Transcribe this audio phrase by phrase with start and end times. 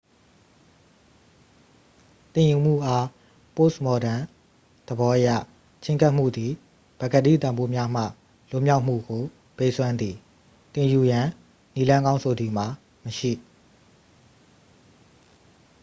[2.33, 3.05] သင်ယူမှုအား
[3.55, 4.21] ပို့စ်မော်ဒန်
[4.87, 5.29] သဘောအရ
[5.83, 6.51] ချဉ်းကပ်မှုသည်
[6.99, 8.03] ပကတိတန်ဖိုးများမှ
[8.49, 9.23] လွတ်မြောက်မှုကို
[9.57, 10.15] ပေးစွမ်းသည်
[10.73, 11.27] သင်ယူရန်
[11.73, 12.67] နည်းလမ်းကောင်းဆိုသည်မှာ
[13.05, 13.31] မရှိ